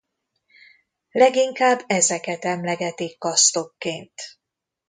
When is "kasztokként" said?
3.17-4.13